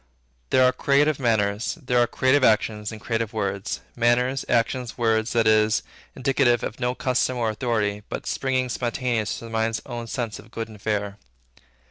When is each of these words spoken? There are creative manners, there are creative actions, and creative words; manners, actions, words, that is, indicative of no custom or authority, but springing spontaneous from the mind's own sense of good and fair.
There 0.49 0.63
are 0.63 0.71
creative 0.73 1.19
manners, 1.19 1.77
there 1.79 1.99
are 1.99 2.07
creative 2.07 2.43
actions, 2.43 2.91
and 2.91 2.99
creative 2.99 3.33
words; 3.33 3.81
manners, 3.95 4.43
actions, 4.49 4.97
words, 4.97 5.31
that 5.33 5.45
is, 5.45 5.83
indicative 6.15 6.63
of 6.63 6.79
no 6.79 6.95
custom 6.95 7.37
or 7.37 7.51
authority, 7.51 8.01
but 8.09 8.25
springing 8.25 8.69
spontaneous 8.69 9.37
from 9.37 9.49
the 9.49 9.51
mind's 9.51 9.79
own 9.85 10.07
sense 10.07 10.39
of 10.39 10.49
good 10.49 10.69
and 10.69 10.81
fair. 10.81 11.19